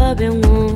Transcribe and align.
club 0.00 0.20
and 0.20 0.46
one 0.46 0.69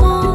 Ninguém 0.00 0.27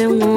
é 0.00 0.08
um 0.08 0.27